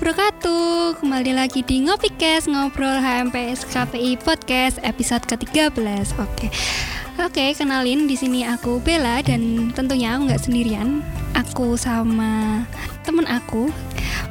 [0.00, 6.48] wabarakatuh Kembali lagi di Ngopikes Ngobrol HMPS KPI Podcast episode ke-13 Oke
[7.20, 11.04] Oke, kenalin di sini aku Bella dan tentunya aku nggak sendirian.
[11.36, 12.64] Aku sama
[13.04, 13.68] temen aku.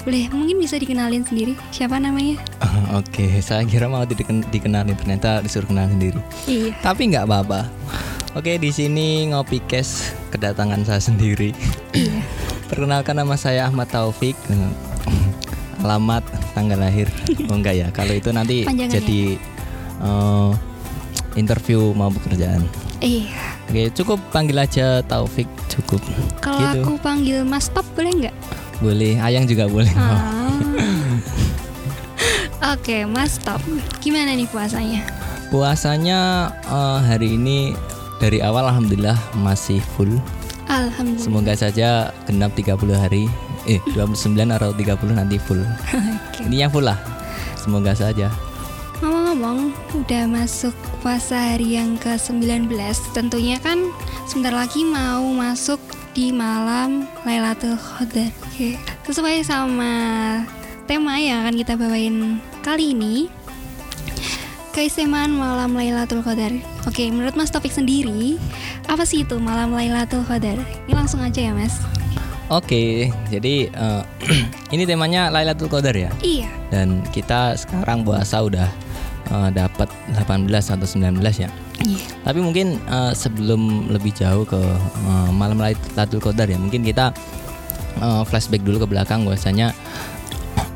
[0.02, 2.42] Boleh mungkin bisa dikenalin sendiri siapa namanya?
[2.98, 6.18] Oke, saya kira mau diken dikenalin ternyata disuruh kenal sendiri.
[6.50, 6.74] Iya.
[6.82, 7.70] Tapi nggak apa-apa.
[8.34, 11.54] Oke, di sini ngopi kes kedatangan saya sendiri.
[11.94, 12.26] Iya.
[12.74, 14.34] Perkenalkan nama saya Ahmad Taufik.
[15.80, 17.08] Alamat tanggal lahir.
[17.48, 19.22] Oh enggak ya, kalau itu nanti Panjangan jadi
[20.00, 20.50] eh,
[21.36, 22.64] interview mau pekerjaan.
[23.00, 23.32] Iya.
[23.66, 26.04] Oke, cukup panggil aja Taufik cukup.
[26.40, 26.80] Kalau Gitu.
[26.82, 28.36] aku panggil Mas Top boleh nggak?
[28.80, 29.92] Boleh, Ayang juga boleh.
[29.96, 30.52] Ah.
[32.76, 33.64] Oke, Mas Top.
[34.00, 35.08] Gimana nih puasanya?
[35.48, 36.20] Puasanya
[36.62, 37.72] eh, hari ini
[38.20, 40.20] dari awal alhamdulillah masih full.
[40.68, 41.24] Alhamdulillah.
[41.24, 41.90] Semoga saja
[42.28, 43.26] genap 30 hari.
[43.70, 45.62] Eh, 29 atau 30 nanti full.
[46.34, 46.42] Oke.
[46.50, 46.98] Intinya full lah.
[47.54, 48.34] Semoga saja.
[49.00, 50.74] Ngomong-ngomong, udah masuk
[51.06, 52.66] puasa hari yang ke-19.
[53.14, 53.94] Tentunya kan
[54.26, 55.78] sebentar lagi mau masuk
[56.18, 58.34] di malam Lailatul Qadar.
[58.50, 58.74] Oke.
[59.06, 59.94] Sesuai sama
[60.90, 63.30] tema yang akan kita bawain kali ini.
[64.74, 66.58] Keistimewaan malam Lailatul Qadar.
[66.90, 68.42] Oke, menurut Mas Topik sendiri,
[68.90, 70.58] apa sih itu malam Lailatul Qadar?
[70.90, 71.99] Ini langsung aja ya, Mas.
[72.50, 74.04] Oke, jadi eh,
[74.74, 76.10] ini temanya Lailatul Qadar ya.
[76.26, 76.50] Iya.
[76.74, 78.66] Dan kita sekarang puasa udah
[79.30, 79.86] eh, dapat
[80.18, 81.50] 18 atau 19 ya.
[81.86, 82.06] Iya.
[82.26, 87.14] Tapi mungkin eh, sebelum lebih jauh ke eh, malam Lailatul Qadar ya, mungkin kita
[88.02, 89.70] eh, flashback dulu ke belakang bahwasanya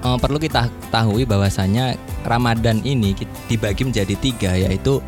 [0.05, 3.17] eh, perlu kita ketahui bahwasanya Ramadan ini
[3.49, 5.01] dibagi menjadi tiga yaitu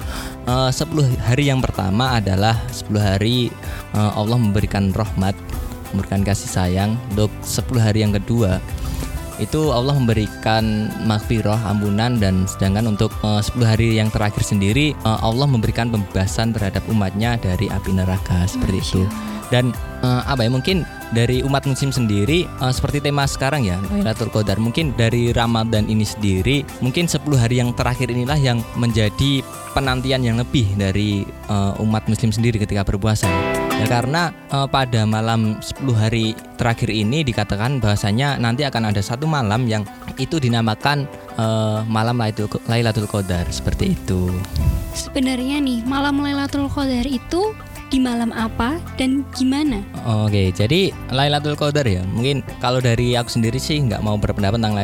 [0.49, 3.53] eh, 10 hari yang pertama adalah 10 hari
[3.93, 5.37] eh, Allah memberikan rahmat,
[5.95, 6.99] memberikan kasih sayang.
[7.15, 8.59] Untuk 10 hari yang kedua
[9.35, 15.19] itu Allah memberikan maghfirah ampunan dan sedangkan untuk eh, 10 hari yang terakhir sendiri eh,
[15.19, 19.03] Allah memberikan pembebasan terhadap umatnya dari api neraka seperti itu.
[19.53, 24.31] Dan eh, apa ya mungkin dari umat muslim sendiri eh, seperti tema sekarang ya Lailatul
[24.31, 24.57] Qadar.
[24.57, 29.43] Mungkin dari Ramadan ini sendiri mungkin 10 hari yang terakhir inilah yang menjadi
[29.75, 33.27] penantian yang lebih dari eh, umat muslim sendiri ketika berpuasa.
[33.27, 33.44] ya
[33.85, 39.69] karena eh, pada malam 10 hari terakhir ini dikatakan bahwasanya nanti akan ada satu malam
[39.69, 39.85] yang
[40.17, 41.05] itu dinamakan
[41.37, 44.33] eh, malam Lailatul Lailatul Qadar seperti itu
[44.95, 47.51] Sebenarnya nih, malam Lailatul Qadar itu
[47.91, 49.83] di malam apa dan gimana?
[50.07, 51.99] Oke, jadi Lailatul Qadar ya.
[52.07, 54.75] Mungkin kalau dari aku sendiri sih nggak mau berpendapat tentang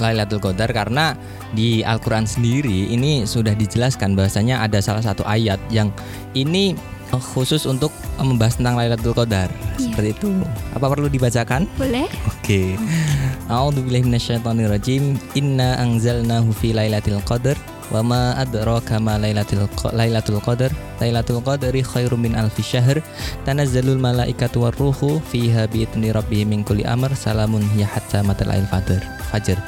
[0.00, 1.12] Lailatul Qadar karena
[1.52, 5.92] di Al-Qur'an sendiri ini sudah dijelaskan bahwasanya ada salah satu ayat yang
[6.32, 6.72] ini
[7.20, 9.48] khusus untuk eh, membahas tentang Lailatul Qadar.
[9.78, 9.90] Iya.
[9.90, 10.28] Seperti itu.
[10.74, 11.66] Apa perlu dibacakan?
[11.78, 12.06] Boleh?
[12.30, 12.78] Oke.
[13.50, 15.20] A'udzubillahi minasyaitonirrajim.
[15.36, 17.58] Inna anzalnahu fi lailatul qadar
[17.92, 20.72] wa ma adraka ma lailatul lailatul qadar.
[21.02, 23.04] Lailatul qadari khairum min alfi syahr.
[23.44, 27.12] Tanazzalul malaikatu warruhu fiha biidzni rabbihim min kulli amr.
[27.12, 29.02] Salamun hiya hatta matla'il fajr.
[29.28, 29.58] Fajr.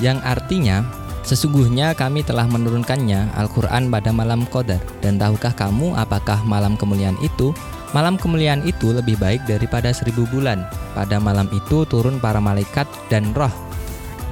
[0.00, 0.86] Yang artinya
[1.28, 4.80] Sesungguhnya kami telah menurunkannya Al-Quran pada malam Qadar.
[5.04, 7.52] Dan tahukah kamu apakah malam kemuliaan itu?
[7.92, 10.64] Malam kemuliaan itu lebih baik daripada seribu bulan.
[10.96, 13.52] Pada malam itu turun para malaikat dan roh.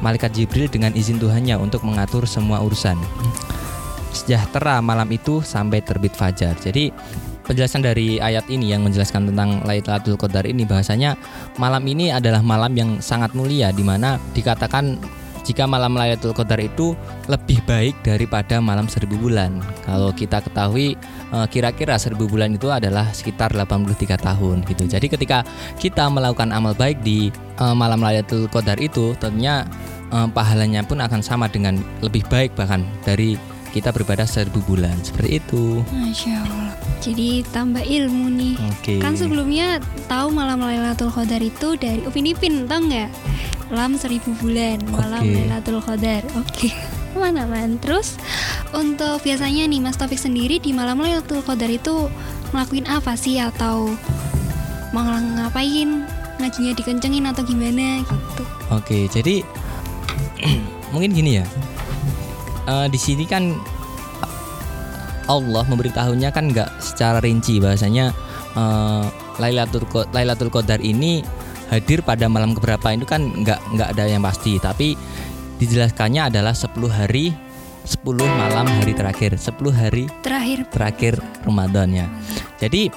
[0.00, 2.96] Malaikat Jibril dengan izin Tuhannya untuk mengatur semua urusan.
[4.16, 6.56] Sejahtera malam itu sampai terbit fajar.
[6.56, 6.88] Jadi
[7.44, 11.12] penjelasan dari ayat ini yang menjelaskan tentang Lailatul Qadar ini bahasanya
[11.60, 14.96] malam ini adalah malam yang sangat mulia di mana dikatakan
[15.46, 16.98] jika malam Lailatul Qadar itu
[17.30, 19.62] lebih baik daripada malam seribu bulan.
[19.86, 20.98] Kalau kita ketahui
[21.30, 24.90] eh, kira-kira seribu bulan itu adalah sekitar 83 tahun gitu.
[24.90, 25.46] Jadi ketika
[25.78, 27.30] kita melakukan amal baik di
[27.62, 29.62] eh, malam Lailatul Qadar itu tentunya
[30.10, 33.38] eh, pahalanya pun akan sama dengan lebih baik bahkan dari
[33.70, 35.84] kita beribadah seribu bulan seperti itu.
[35.92, 36.72] Masya Allah.
[37.04, 38.56] Jadi tambah ilmu nih.
[38.72, 38.96] Oke.
[39.04, 43.12] Kan sebelumnya tahu malam Lailatul Qadar itu dari Upin Ipin, tau nggak?
[43.66, 45.34] Malam seribu bulan, malam Oke.
[45.34, 46.22] Lailatul Qadar.
[46.38, 46.70] Oke.
[47.20, 47.80] Mana man?
[47.82, 48.14] Terus
[48.76, 52.06] untuk biasanya nih Mas Taufik sendiri di malam Lailatul Qadar itu
[52.54, 53.90] ngelakuin apa sih atau
[54.94, 56.06] mau ngapain?
[56.36, 58.42] Ngajinya dikencengin atau gimana gitu?
[58.68, 59.40] Oke, jadi
[60.92, 61.44] mungkin gini ya.
[62.68, 63.56] Eh, di sini kan
[65.26, 68.14] Allah memberitahunya kan nggak secara rinci bahasanya
[69.90, 71.20] Qa- Lailatul Qadar ini
[71.72, 74.94] hadir pada malam keberapa itu kan nggak nggak ada yang pasti, tapi
[75.56, 77.32] dijelaskannya adalah 10 hari
[77.86, 81.14] 10 malam hari terakhir, 10 hari Terakhir terakhir
[81.46, 82.06] Ramadan ya.
[82.58, 82.90] Jadi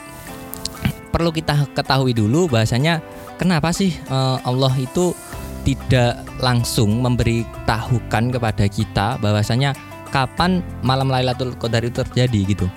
[1.13, 2.97] perlu kita ketahui dulu bahasanya
[3.37, 5.13] kenapa sih eh, Allah itu
[5.61, 9.77] tidak langsung memberitahukan kepada kita bahwasanya
[10.09, 12.67] kapan malam Lailatul Qadar itu terjadi gitu.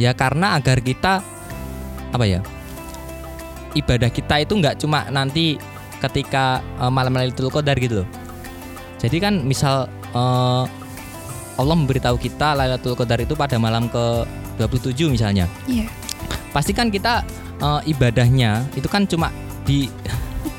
[0.00, 1.20] Ya karena agar kita
[2.08, 2.40] apa ya?
[3.76, 5.60] Ibadah kita itu nggak cuma nanti
[6.00, 8.08] ketika uh, malam Lailatul Qadar gitu loh.
[8.96, 10.64] Jadi kan misal uh,
[11.56, 14.24] Allah memberitahu kita Lailatul Qadar itu pada malam ke
[14.60, 15.44] 27 misalnya.
[15.68, 15.88] Iya.
[16.52, 17.20] Pasti kan kita
[17.60, 19.28] uh, ibadahnya itu kan cuma
[19.68, 19.92] di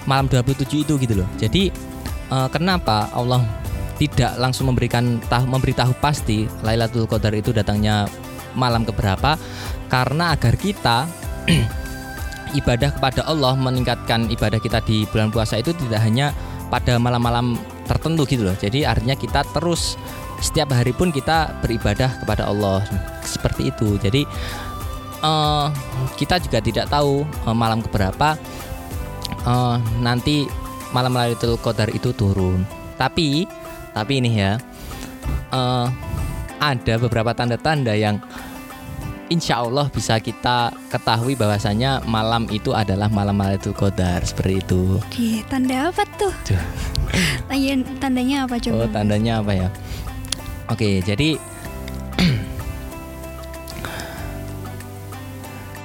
[0.06, 1.30] malam 27 itu gitu loh.
[1.42, 1.74] Jadi
[2.30, 3.42] uh, kenapa Allah
[3.98, 8.06] tidak langsung memberikan tahu memberitahu pasti Lailatul Qadar itu datangnya
[8.54, 9.38] malam keberapa
[9.90, 11.10] karena agar kita
[12.56, 16.32] ibadah kepada Allah meningkatkan ibadah kita di bulan puasa itu tidak hanya
[16.68, 17.56] pada malam-malam
[17.88, 18.56] tertentu gitu loh.
[18.56, 19.96] Jadi artinya kita terus
[20.44, 22.84] setiap hari pun kita beribadah kepada Allah
[23.26, 23.98] seperti itu.
[23.98, 24.28] Jadi
[25.24, 25.72] uh,
[26.20, 28.38] kita juga tidak tahu uh, malam keberapa
[29.48, 30.46] uh, nanti
[30.94, 32.64] malam Lailatul Qadar itu turun.
[33.00, 33.48] Tapi
[33.96, 34.62] tapi ini ya
[35.54, 35.88] uh,
[36.58, 38.22] ada beberapa tanda-tanda yang
[39.28, 45.00] insya Allah bisa kita ketahui bahwasanya malam itu adalah malam Lailatul Qadar seperti itu.
[45.00, 46.34] Oke, tanda apa tuh?
[47.48, 48.84] Tanya, tandanya apa coba?
[48.84, 49.70] Oh, tandanya apa ya?
[50.68, 51.40] Oke, jadi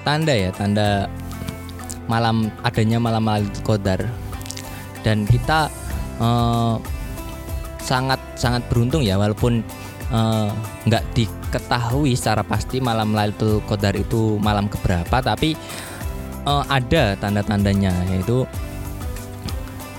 [0.07, 1.07] tanda ya, tanda
[2.11, 4.01] malam adanya malam Lailatul Qadar.
[5.03, 5.67] Dan kita
[6.23, 6.79] uh,
[7.83, 9.67] sangat sangat beruntung ya walaupun
[10.87, 11.11] nggak uh,
[11.53, 15.53] diketahui secara pasti malam Lailatul Qadar itu malam keberapa tapi
[16.49, 18.49] uh, ada tanda-tandanya yaitu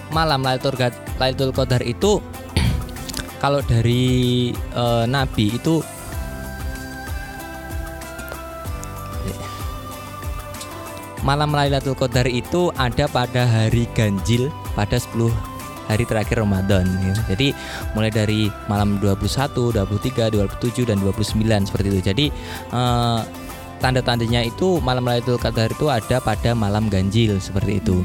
[0.10, 2.18] malam Lailatul Qadar itu
[3.46, 5.86] kalau dari uh, Nabi itu
[11.22, 15.53] malam Lailatul Qadar itu ada pada hari ganjil pada 10
[15.88, 17.16] hari terakhir Ramadan ya.
[17.32, 17.52] Jadi
[17.98, 22.00] mulai dari malam 21, 23, 27 dan 29 seperti itu.
[22.04, 22.26] Jadi
[22.72, 23.22] uh,
[23.84, 28.04] tanda-tandanya itu malam Lailatul Qadar itu ada pada malam ganjil seperti itu.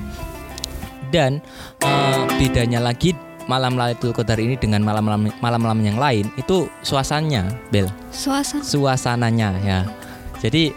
[1.08, 1.40] Dan
[1.86, 3.14] uh, bedanya lagi
[3.48, 7.88] malam Lailatul Qadar ini dengan malam-malam malam-malam yang lain itu suasananya, Bel.
[8.12, 8.60] Suasana.
[8.60, 9.80] Suasananya ya.
[10.42, 10.70] Jadi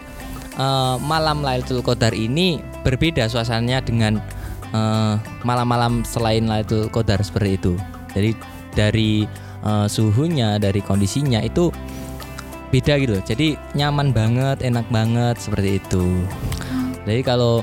[0.56, 4.24] uh, malam Lailatul Qadar ini berbeda suasananya dengan
[4.72, 7.74] malam malam-malam selain Lailatul Qadar seperti itu.
[8.16, 8.32] Jadi
[8.72, 9.28] dari
[9.64, 11.72] uh, suhunya, dari kondisinya itu
[12.72, 13.20] beda gitu.
[13.22, 16.24] Jadi nyaman banget, enak banget seperti itu.
[17.04, 17.60] Jadi kalau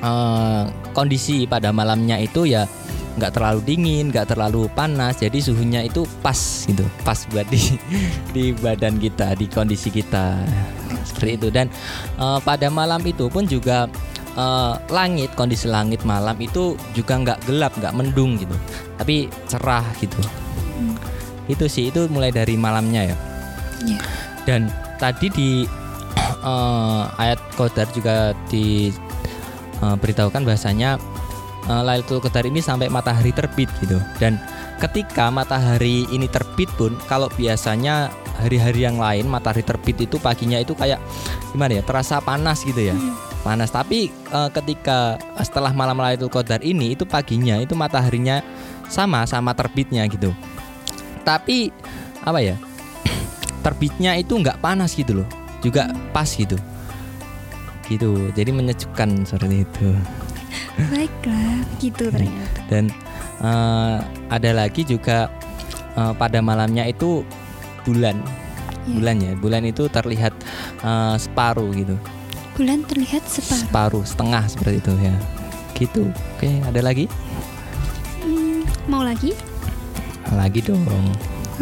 [0.00, 0.64] uh,
[0.96, 2.64] kondisi pada malamnya itu ya
[3.14, 6.36] nggak terlalu dingin, nggak terlalu panas, jadi suhunya itu pas
[6.66, 7.78] gitu, pas buat di
[8.34, 10.42] di badan kita, di kondisi kita
[11.06, 11.48] seperti itu.
[11.54, 11.70] Dan
[12.18, 13.86] uh, pada malam itu pun juga
[14.38, 18.54] uh, langit, kondisi langit malam itu juga nggak gelap, nggak mendung gitu,
[18.98, 20.18] tapi cerah gitu.
[20.78, 20.94] Hmm.
[21.46, 23.16] Itu sih itu mulai dari malamnya ya.
[23.84, 24.02] Yeah.
[24.44, 24.60] Dan
[24.96, 25.50] tadi di
[26.44, 30.96] uh, ayat Qadar juga diberitahukan uh, bahasanya
[31.68, 34.00] uh, Lailatul Qadar ini sampai matahari terbit gitu.
[34.18, 34.40] Dan
[34.82, 38.10] ketika matahari ini terbit pun kalau biasanya
[38.42, 40.98] hari-hari yang lain matahari terbit itu paginya itu kayak
[41.54, 41.82] gimana ya?
[41.86, 42.96] terasa panas gitu ya.
[42.96, 43.33] Hmm.
[43.44, 48.40] Panas, tapi uh, ketika setelah malam Lailatul Qadar ini itu paginya itu mataharinya
[48.88, 50.32] sama sama terbitnya gitu.
[51.28, 51.68] Tapi
[52.24, 52.56] apa ya?
[53.64, 55.28] terbitnya itu nggak panas gitu loh.
[55.60, 56.56] Juga pas gitu.
[57.84, 58.32] Gitu.
[58.32, 59.88] Jadi menyejukkan seperti itu.
[60.96, 62.60] Baiklah, gitu ternyata.
[62.72, 62.88] Dan
[63.44, 64.00] uh,
[64.32, 65.28] ada lagi juga
[66.00, 67.20] uh, pada malamnya itu
[67.84, 68.16] bulan.
[68.88, 68.96] Ya.
[68.96, 70.32] Bulan ya, bulan itu terlihat
[70.80, 72.00] uh, separuh gitu.
[72.54, 73.66] Bulan terlihat separuh.
[73.66, 75.14] Separuh, setengah seperti itu ya.
[75.74, 76.02] Gitu.
[76.38, 77.10] Oke, ada lagi?
[78.22, 79.34] Hmm, mau lagi?
[80.30, 80.82] Lagi dong.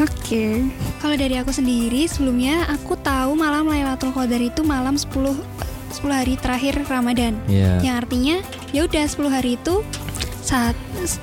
[0.01, 0.53] Oke, okay.
[1.05, 5.37] kalau dari aku sendiri sebelumnya aku tahu malam Lailatul Qadar itu malam 10
[5.93, 7.37] 10 hari terakhir Ramadan.
[7.45, 7.77] Yeah.
[7.85, 8.37] Yang artinya
[8.73, 9.85] ya udah 10 hari itu
[10.41, 10.73] saat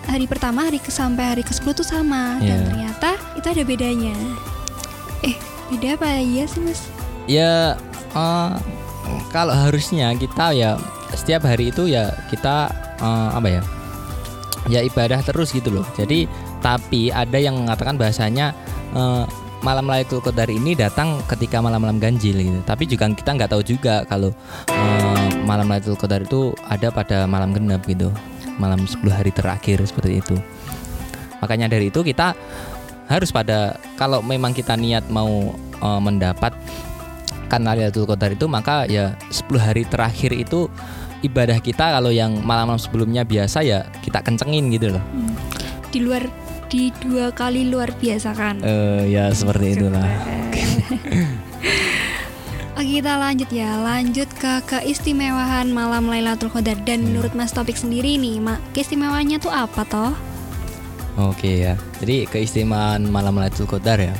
[0.05, 2.45] hari pertama hari ke sampai hari ke-10 tuh sama yeah.
[2.45, 2.65] dan iya.
[2.69, 3.09] ternyata
[3.41, 4.15] itu ada bedanya.
[5.25, 5.35] Eh,
[5.73, 6.81] beda apa ya sih, Mas?
[7.25, 7.73] Ya
[8.13, 8.53] uh,
[9.29, 10.75] kalau harusnya kita ya
[11.13, 12.69] setiap hari itu ya kita
[13.01, 13.61] uh, apa ya?
[14.69, 15.85] Ya ibadah terus gitu loh.
[15.97, 18.53] Jadi tapi ada yang mengatakan bahasanya
[18.93, 19.25] uh,
[19.59, 22.59] malam Lailatul Qadar ini datang ketika malam-malam ganjil gitu.
[22.63, 24.33] Tapi juga kita nggak tahu juga kalau
[24.69, 28.11] uh, malam Lailatul Qadar itu ada pada malam genap gitu.
[28.59, 30.35] Malam 10 hari terakhir seperti itu.
[31.39, 32.35] Makanya dari itu kita
[33.07, 36.53] harus pada kalau memang kita niat mau uh, mendapat
[37.49, 40.69] kan Lailatul Qadar itu maka ya 10 hari terakhir itu
[41.25, 45.03] ibadah kita kalau yang malam-malam sebelumnya biasa ya kita kencengin gitu loh.
[45.89, 46.23] Di luar
[46.69, 48.61] di dua kali luar biasa kan.
[48.61, 50.05] Eh ya seperti itulah.
[52.79, 58.15] Oke kita lanjut ya Lanjut ke keistimewaan malam Lailatul Qadar Dan menurut Mas Topik sendiri
[58.15, 60.15] nih ma Keistimewaannya tuh apa toh?
[61.19, 61.75] Oke ya.
[61.99, 64.15] Jadi keistimewaan malam Lailatul Qadar ya.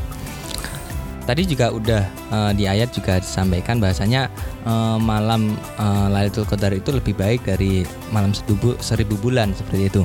[1.30, 4.34] Tadi juga udah eh, di ayat juga disampaikan bahasanya
[4.66, 10.02] eh, malam eh, Lailatul Qadar itu lebih baik dari malam seribu, seribu bulan seperti itu.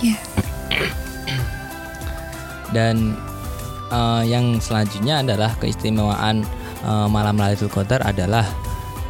[0.00, 0.16] Ya
[2.72, 3.20] Dan
[3.92, 6.40] eh, yang selanjutnya adalah keistimewaan
[6.88, 8.48] eh, malam Lailatul Qadar adalah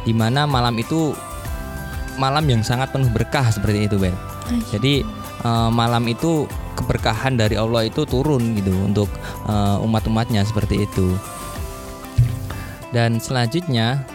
[0.03, 1.15] di mana malam itu
[2.19, 4.11] malam yang sangat penuh berkah seperti itu, Ben.
[4.67, 4.99] Jadi
[5.47, 6.43] eh, malam itu
[6.75, 9.07] keberkahan dari Allah itu turun gitu untuk
[9.47, 11.15] eh, umat-umatnya seperti itu.
[12.93, 14.05] Dan selanjutnya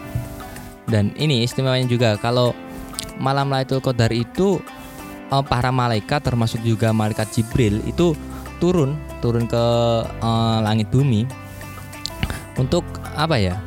[0.87, 2.55] dan ini istimewanya juga kalau
[3.19, 4.63] malam Lailatul Qadar itu
[5.29, 8.15] eh, para malaikat termasuk juga malaikat Jibril itu
[8.63, 9.65] turun turun ke
[10.07, 11.27] eh, langit bumi
[12.55, 12.87] untuk
[13.19, 13.59] apa ya?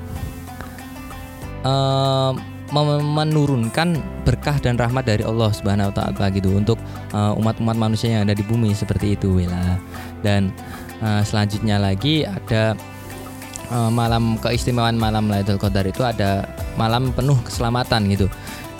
[2.71, 6.79] Mem- menurunkan berkah dan rahmat dari Allah Subhanahu wa taala gitu untuk
[7.11, 9.77] umat-umat manusia yang ada di bumi seperti itu Wila.
[10.23, 10.49] Dan
[11.03, 12.73] eh, selanjutnya lagi ada
[13.71, 16.43] eh, malam keistimewaan malam Lailatul Qadar itu ada
[16.75, 18.27] malam penuh keselamatan gitu.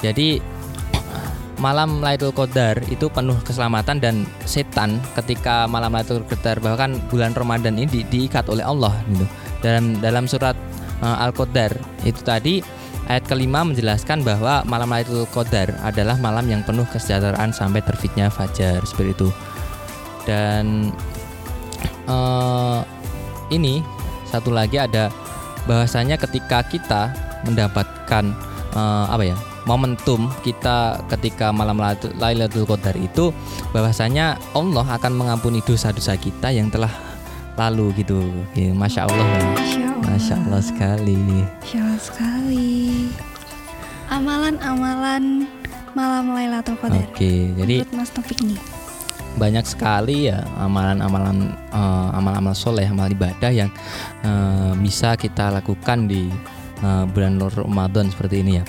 [0.03, 0.43] Jadi
[1.61, 7.77] malam Lailatul Qadar itu penuh keselamatan dan setan ketika malam Lailatul Qadar bahkan bulan Ramadan
[7.77, 9.25] ini di- diikat oleh Allah gitu.
[9.61, 10.57] Dalam dalam surat
[11.05, 12.65] eh, Al-Qadar itu tadi
[13.05, 18.81] ayat kelima menjelaskan bahwa malam Lailatul Qadar adalah malam yang penuh kesejahteraan sampai terbitnya fajar
[18.81, 19.29] seperti itu.
[20.25, 20.89] Dan
[22.09, 22.79] eh,
[23.53, 23.85] ini
[24.31, 25.11] satu lagi ada
[25.67, 27.11] bahwasanya ketika kita
[27.45, 28.31] mendapatkan
[28.73, 33.29] eh, apa ya momentum kita ketika malam Lailatul- Qadar itu
[33.75, 36.89] bahwasanya Allah akan mengampuni dosa-dosa kita yang telah
[37.59, 38.17] lalu gitu.
[38.57, 40.07] Ya, Masya Allah, Masya Allah.
[40.09, 41.19] Masya Allah sekali.
[41.61, 42.73] Masya Allah sekali.
[44.09, 45.45] Amalan-amalan
[45.93, 47.05] malam Lailatul Qadar.
[47.05, 48.80] Oke, jadi Menurut Mas Topik nih
[49.39, 53.71] banyak sekali ya amalan-amalan eh, amal-amal soleh, amal ibadah yang
[54.25, 56.27] eh, bisa kita lakukan di
[56.83, 58.65] eh, bulan Ramadan seperti ini ya.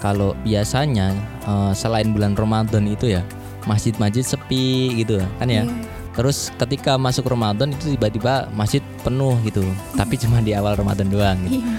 [0.00, 1.12] Kalau biasanya
[1.44, 3.22] eh, selain bulan Ramadan itu ya
[3.66, 5.66] masjid-masjid sepi gitu kan ya.
[5.66, 5.74] Iya.
[6.16, 9.60] Terus ketika masuk Ramadan itu tiba-tiba masjid penuh gitu.
[9.92, 11.36] Tapi cuma di awal Ramadan doang.
[11.44, 11.60] Gitu.
[11.60, 11.76] Iya.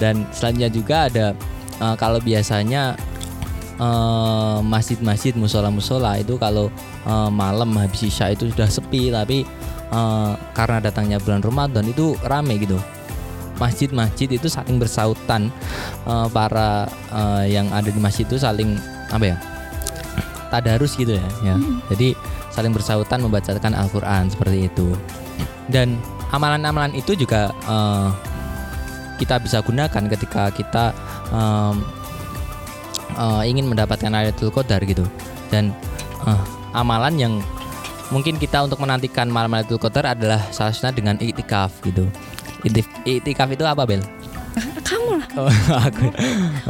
[0.00, 1.26] Dan selanjutnya juga ada
[1.82, 2.96] eh, kalau biasanya
[3.78, 6.68] eh, masjid-masjid musola-musola itu kalau
[7.06, 9.46] eh, malam habis isya itu sudah sepi tapi
[9.90, 12.78] eh, karena datangnya bulan Ramadan itu rame gitu.
[13.54, 15.50] Masjid-masjid itu saling bersautan
[16.06, 18.78] eh, para eh, yang ada di masjid itu saling
[19.10, 19.38] apa ya?
[20.52, 21.58] tadarus gitu ya, ya.
[21.90, 22.14] Jadi
[22.54, 24.94] saling bersautan membacakan Al-Qur'an seperti itu.
[25.66, 25.98] Dan
[26.30, 28.08] amalan-amalan itu juga eh,
[29.18, 30.90] kita bisa gunakan ketika kita
[31.30, 31.82] em,
[33.14, 35.06] eh, ingin mendapatkan Lailatul Qadar gitu
[35.48, 35.70] dan
[36.26, 36.42] eh,
[36.74, 37.34] amalan yang
[38.12, 42.06] mungkin kita untuk menantikan malam Lailatul Qadar adalah salah satunya dengan iktikaf gitu
[43.04, 44.00] iktikaf itu apa Bel?
[44.84, 45.50] Kamu lah Oh,
[45.88, 46.06] aku.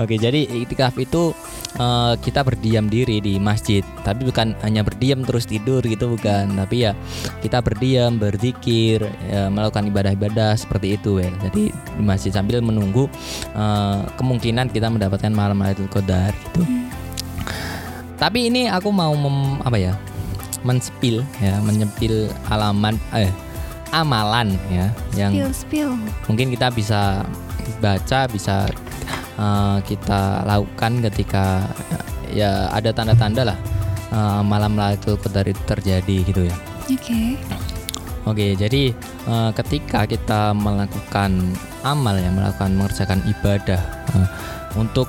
[0.00, 1.36] Oke, jadi iktikaf itu
[1.78, 6.88] eh, kita berdiam diri di masjid, tapi bukan hanya berdiam terus tidur gitu bukan, tapi
[6.88, 6.92] ya
[7.42, 11.30] kita berdiam, berzikir, ya, melakukan ibadah-ibadah seperti itu ya.
[11.50, 13.10] Jadi di masjid sambil menunggu
[13.54, 16.62] eh, kemungkinan kita mendapatkan malam Lailatul Qadar gitu.
[18.14, 19.94] Tapi ini aku mau mem, apa ya?
[20.64, 23.28] menspil ya, menyempil alaman eh
[23.92, 25.90] amalan ya yang Spill spill
[26.26, 27.22] mungkin kita bisa
[27.78, 28.66] baca bisa
[29.38, 33.58] uh, kita lakukan ketika uh, ya ada tanda-tanda lah
[34.14, 36.56] uh, malam Lailatul Qadar itu terjadi gitu ya.
[36.84, 37.38] Oke
[38.24, 38.88] Oke, jadi
[39.28, 41.44] uh, ketika kita melakukan
[41.84, 43.80] amal ya, melakukan mengerjakan ibadah
[44.16, 44.28] uh,
[44.80, 45.04] untuk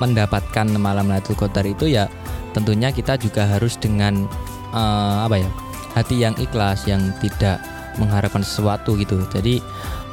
[0.00, 2.08] mendapatkan malam Lailatul Qadar itu ya
[2.56, 4.24] tentunya kita juga harus dengan
[4.72, 5.50] uh, apa ya?
[5.92, 7.60] hati yang ikhlas yang tidak
[8.00, 9.20] mengharapkan sesuatu gitu.
[9.28, 9.60] Jadi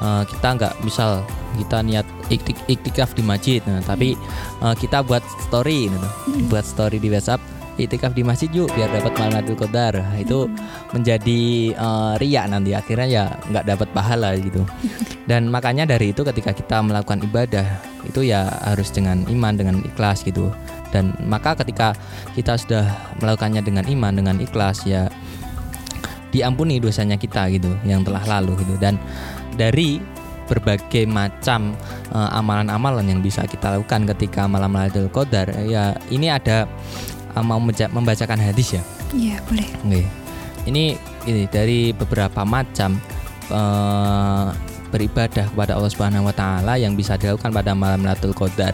[0.01, 1.23] uh, kita nggak misal
[1.57, 4.15] kita niat iktik- iktikaf di masjid, nah, tapi
[4.63, 6.09] uh, kita buat story gitu.
[6.51, 9.93] Buat story di WhatsApp iktikaf di masjid yuk biar dapat malam Lailatul Qadar.
[10.03, 10.51] Nah, Itu
[10.91, 11.41] menjadi
[11.79, 14.67] uh, riak nanti akhirnya ya nggak dapat pahala gitu
[15.29, 17.65] dan makanya dari itu ketika kita melakukan ibadah
[18.03, 20.51] itu ya harus dengan iman dengan ikhlas gitu
[20.89, 21.93] dan maka ketika
[22.33, 22.85] kita sudah
[23.21, 25.07] melakukannya dengan iman dengan ikhlas ya
[26.29, 28.97] diampuni dosanya kita gitu yang telah lalu gitu dan
[29.59, 29.99] dari
[30.49, 31.77] berbagai macam
[32.15, 35.51] uh, amalan-amalan yang bisa kita lakukan ketika malam Lailatul Qadar.
[35.67, 36.65] Ya, ini ada
[37.37, 38.83] uh, mau membacakan hadis ya.
[39.13, 39.67] Iya, boleh.
[39.85, 40.01] Oke.
[40.65, 40.83] Ini
[41.29, 42.97] ini dari beberapa macam
[43.53, 44.49] uh,
[44.89, 48.73] beribadah kepada Allah Subhanahu wa taala yang bisa dilakukan pada malam Lailatul Qadar.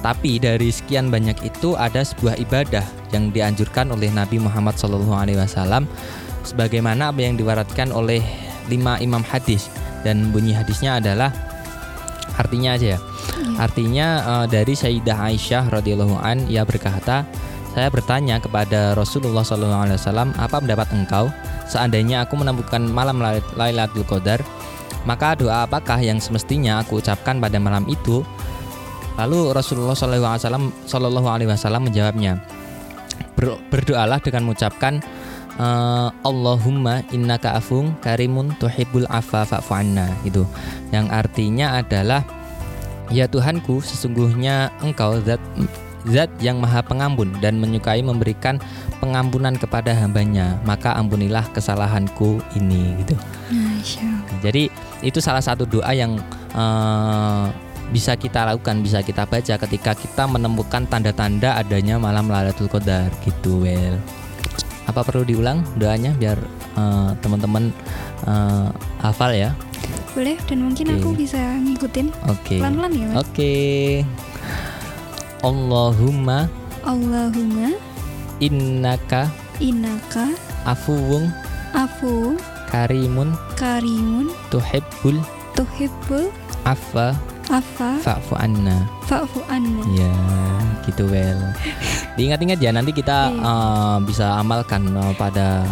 [0.00, 5.08] Tapi dari sekian banyak itu ada sebuah ibadah yang dianjurkan oleh Nabi Muhammad SAW
[6.44, 8.20] sebagaimana apa yang diwaratkan oleh
[8.68, 9.72] lima imam hadis
[10.04, 11.32] dan bunyi hadisnya adalah
[12.36, 13.00] artinya aja ya.
[13.00, 13.56] Hmm.
[13.56, 17.24] Artinya uh, dari Sayyidah Aisyah radhiyallahu an ia berkata,
[17.74, 21.32] saya bertanya kepada Rasulullah SAW, apa pendapat engkau
[21.66, 23.18] seandainya aku menemukan malam
[23.56, 24.44] Lailatul Qadar,
[25.08, 28.22] maka doa apakah yang semestinya aku ucapkan pada malam itu?
[29.14, 30.70] Lalu Rasulullah SAW
[31.82, 32.42] menjawabnya,
[33.70, 34.98] berdoalah dengan mengucapkan
[35.58, 40.42] uh, Allahumma innaka afung karimun tuhibbul afa fa'fu anna itu
[40.90, 42.22] yang artinya adalah
[43.12, 45.40] ya Tuhanku sesungguhnya engkau zat
[46.04, 48.60] zat yang maha pengampun dan menyukai memberikan
[49.00, 53.16] pengampunan kepada hambanya maka ampunilah kesalahanku ini gitu.
[54.44, 54.68] Jadi
[55.00, 56.20] itu salah satu doa yang
[56.52, 57.48] uh,
[57.92, 63.64] bisa kita lakukan, bisa kita baca ketika kita menemukan tanda-tanda adanya malam Lailatul Qadar gitu,
[63.64, 63.96] well
[64.84, 66.36] apa perlu diulang doanya biar
[66.76, 67.72] uh, teman-teman
[68.28, 68.68] uh,
[69.00, 69.56] hafal ya
[70.14, 70.96] boleh dan mungkin okay.
[71.00, 72.58] aku bisa ngikutin okay.
[72.62, 74.06] pelan-pelan ya oke okay.
[75.44, 76.48] Allahumma
[76.84, 77.76] Allahumma
[78.40, 79.28] innaka
[79.60, 80.32] innaka
[80.64, 81.28] afuwung
[81.76, 82.38] afu
[82.70, 85.18] karimun karimun tuhibbul
[85.58, 86.30] tuhibbul
[86.64, 87.12] afa
[87.52, 88.88] Afa Fa'fu anna.
[89.04, 89.84] Fa'fu anna.
[89.92, 90.12] Ya
[90.84, 91.40] gitu well
[92.16, 95.66] Diingat-ingat ya nanti kita uh, bisa amalkan uh, pada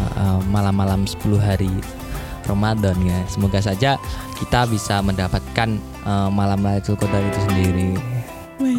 [0.50, 1.72] malam-malam uh, 10 hari
[2.44, 3.18] Ramadan ya.
[3.30, 3.96] Semoga saja
[4.36, 7.90] kita bisa mendapatkan uh, malam Lailatul Qadar itu sendiri.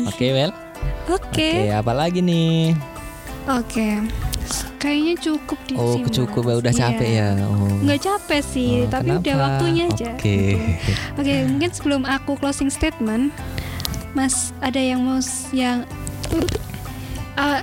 [0.09, 0.53] Oke okay, well
[1.07, 1.55] Oke okay.
[1.67, 2.75] okay, apa lagi nih?
[3.47, 3.99] Oke.
[4.07, 4.32] okay.
[4.77, 7.29] Kayaknya cukup di Oh, sini, cukup ya udah capek iya.
[7.39, 7.45] ya.
[7.47, 7.69] Oh.
[7.83, 9.21] Nggak capek sih, oh, tapi kenapa?
[9.23, 10.09] udah waktunya aja.
[10.13, 10.19] Oke.
[10.19, 10.49] Okay.
[11.19, 13.31] Oke, okay, mungkin sebelum aku closing statement,
[14.13, 15.19] Mas ada yang mau
[15.55, 15.87] yang
[17.39, 17.61] uh,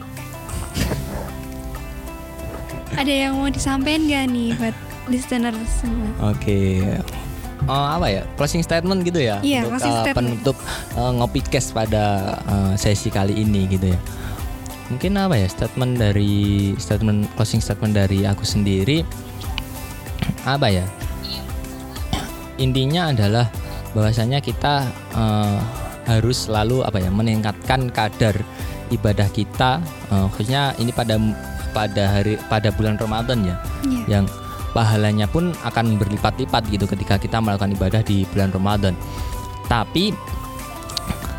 [2.98, 4.76] ada yang mau disampaikan gak nih buat
[5.08, 6.34] listener semua?
[6.34, 6.82] Oke.
[6.82, 7.20] Okay.
[7.68, 10.16] Oh, apa ya closing statement gitu ya iya, untuk uh, statement.
[10.16, 10.56] penutup
[10.96, 14.00] uh, ngopi cast pada uh, sesi kali ini gitu ya
[14.90, 19.06] mungkin apa ya statement dari statement closing statement dari aku sendiri
[20.44, 20.86] apa ya?
[22.60, 23.48] Intinya adalah
[23.96, 24.84] bahwasanya kita
[25.16, 25.58] uh,
[26.04, 28.36] harus selalu apa ya meningkatkan kadar
[28.92, 29.80] ibadah kita.
[30.12, 31.16] Uh, khususnya ini pada
[31.70, 34.20] pada hari pada bulan Ramadan ya yeah.
[34.20, 34.24] yang
[34.74, 38.94] pahalanya pun akan berlipat-lipat gitu ketika kita melakukan ibadah di bulan Ramadan.
[39.70, 40.10] Tapi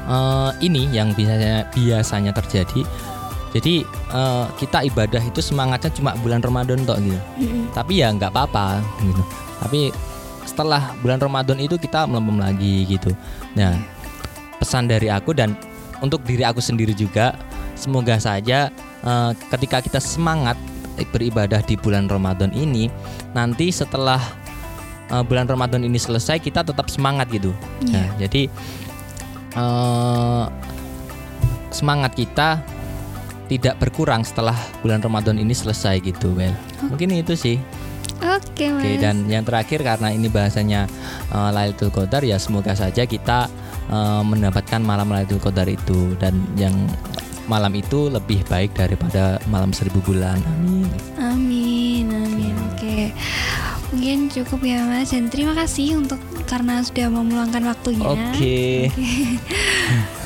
[0.08, 2.88] uh, ini yang biasanya biasanya terjadi
[3.52, 3.84] jadi
[4.16, 7.20] uh, kita ibadah itu semangatnya cuma bulan Ramadan toh gitu.
[7.40, 7.76] Mm-hmm.
[7.76, 9.24] tapi ya nggak apa-apa gitu.
[9.62, 9.82] Tapi
[10.48, 13.12] setelah bulan Ramadan itu kita melempem lagi gitu.
[13.54, 13.76] Nah
[14.58, 15.54] pesan dari aku dan
[16.00, 17.36] untuk diri aku sendiri juga
[17.76, 18.72] semoga saja
[19.06, 20.58] uh, ketika kita semangat
[21.10, 22.86] beribadah di bulan Ramadan ini
[23.34, 24.22] nanti setelah
[25.10, 27.52] uh, bulan Ramadan ini selesai kita tetap semangat gitu.
[27.90, 27.92] Yeah.
[27.92, 28.42] nah jadi
[29.58, 30.46] uh,
[31.74, 32.62] semangat kita
[33.52, 36.56] tidak berkurang setelah bulan Ramadan ini selesai gitu, Well.
[36.88, 37.60] Mungkin itu sih.
[38.22, 40.86] Oke, okay, Oke, okay, dan yang terakhir karena ini bahasanya
[41.34, 43.50] uh, Lailatul Qadar ya semoga saja kita
[43.90, 46.72] uh, mendapatkan malam Lailatul Qadar itu dan yang
[47.50, 50.38] malam itu lebih baik daripada malam seribu bulan.
[50.62, 50.88] Amin.
[51.18, 52.56] Amin, amin.
[52.72, 52.78] Oke.
[52.78, 53.04] Okay.
[53.92, 58.06] Mungkin cukup ya Mas dan terima kasih untuk karena sudah mau meluangkan waktunya.
[58.06, 58.32] Oke.
[58.38, 58.80] Okay.
[59.92, 60.21] Okay.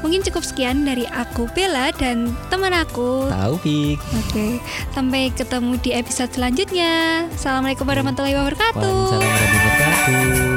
[0.00, 3.98] Mungkin cukup sekian dari aku Bella dan teman aku Taufik.
[4.26, 4.62] Oke,
[4.94, 7.26] sampai ketemu di episode selanjutnya.
[7.34, 8.78] Assalamualaikum warahmatullahi wabarakatuh.
[8.78, 10.47] Waalaikumsalam warahmatullahi wabarakatuh.